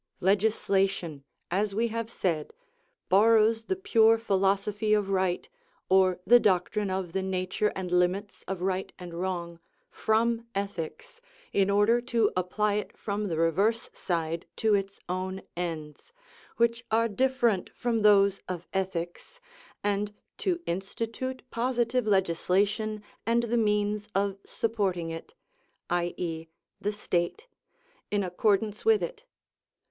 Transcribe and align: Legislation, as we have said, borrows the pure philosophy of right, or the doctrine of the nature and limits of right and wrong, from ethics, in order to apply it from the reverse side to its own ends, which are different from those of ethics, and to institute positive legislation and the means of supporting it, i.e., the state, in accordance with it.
Legislation, 0.19 1.23
as 1.51 1.75
we 1.75 1.89
have 1.89 2.09
said, 2.09 2.53
borrows 3.07 3.65
the 3.65 3.75
pure 3.75 4.17
philosophy 4.17 4.95
of 4.95 5.11
right, 5.11 5.47
or 5.89 6.19
the 6.25 6.39
doctrine 6.39 6.89
of 6.89 7.13
the 7.13 7.21
nature 7.21 7.71
and 7.75 7.91
limits 7.91 8.43
of 8.47 8.63
right 8.63 8.91
and 8.97 9.13
wrong, 9.13 9.59
from 9.91 10.47
ethics, 10.55 11.21
in 11.53 11.69
order 11.69 12.01
to 12.01 12.31
apply 12.35 12.73
it 12.73 12.97
from 12.97 13.27
the 13.27 13.37
reverse 13.37 13.91
side 13.93 14.47
to 14.55 14.73
its 14.73 14.99
own 15.07 15.43
ends, 15.55 16.13
which 16.57 16.83
are 16.89 17.07
different 17.07 17.69
from 17.69 18.01
those 18.01 18.41
of 18.49 18.67
ethics, 18.73 19.39
and 19.83 20.15
to 20.39 20.61
institute 20.65 21.43
positive 21.51 22.07
legislation 22.07 23.03
and 23.23 23.43
the 23.43 23.55
means 23.55 24.07
of 24.15 24.39
supporting 24.47 25.11
it, 25.11 25.35
i.e., 25.91 26.47
the 26.81 26.91
state, 26.91 27.47
in 28.09 28.23
accordance 28.23 28.83
with 28.83 29.03
it. 29.03 29.23